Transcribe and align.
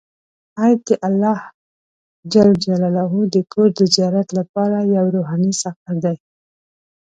حج 0.59 0.77
د 0.87 0.89
الله 1.07 1.39
د 3.33 3.35
کور 3.51 3.69
د 3.79 3.81
زیارت 3.95 4.27
لپاره 4.39 4.77
یو 4.95 5.05
روحاني 5.15 5.53
سفر 5.63 5.93
دی. 6.03 6.17